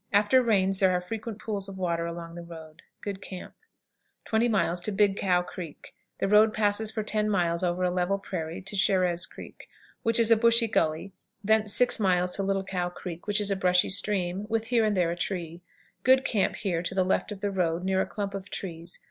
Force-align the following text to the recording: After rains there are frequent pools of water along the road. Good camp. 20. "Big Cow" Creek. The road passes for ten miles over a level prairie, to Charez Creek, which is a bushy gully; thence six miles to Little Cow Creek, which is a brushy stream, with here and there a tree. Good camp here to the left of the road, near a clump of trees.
After 0.11 0.41
rains 0.41 0.79
there 0.79 0.89
are 0.93 0.99
frequent 0.99 1.37
pools 1.37 1.69
of 1.69 1.77
water 1.77 2.07
along 2.07 2.33
the 2.33 2.41
road. 2.41 2.81
Good 3.01 3.21
camp. 3.21 3.53
20. 4.25 4.47
"Big 4.95 5.15
Cow" 5.15 5.43
Creek. 5.43 5.93
The 6.17 6.27
road 6.27 6.55
passes 6.55 6.89
for 6.91 7.03
ten 7.03 7.29
miles 7.29 7.63
over 7.63 7.83
a 7.83 7.91
level 7.91 8.17
prairie, 8.17 8.63
to 8.63 8.75
Charez 8.75 9.29
Creek, 9.29 9.69
which 10.01 10.19
is 10.19 10.31
a 10.31 10.35
bushy 10.35 10.67
gully; 10.67 11.13
thence 11.43 11.71
six 11.75 11.99
miles 11.99 12.31
to 12.31 12.41
Little 12.41 12.63
Cow 12.63 12.89
Creek, 12.89 13.27
which 13.27 13.39
is 13.39 13.51
a 13.51 13.55
brushy 13.55 13.89
stream, 13.89 14.47
with 14.49 14.65
here 14.69 14.83
and 14.83 14.97
there 14.97 15.11
a 15.11 15.15
tree. 15.15 15.61
Good 16.01 16.25
camp 16.25 16.55
here 16.55 16.81
to 16.81 16.95
the 16.95 17.05
left 17.05 17.31
of 17.31 17.41
the 17.41 17.51
road, 17.51 17.83
near 17.83 18.01
a 18.01 18.07
clump 18.07 18.33
of 18.33 18.49
trees. 18.49 18.97